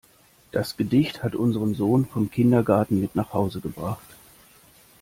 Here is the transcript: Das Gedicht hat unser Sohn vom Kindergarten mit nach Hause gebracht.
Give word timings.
Das 0.51 0.77
Gedicht 0.77 1.21
hat 1.21 1.35
unser 1.35 1.67
Sohn 1.75 2.07
vom 2.07 2.31
Kindergarten 2.31 2.99
mit 2.99 3.15
nach 3.15 3.33
Hause 3.33 3.61
gebracht. 3.61 4.15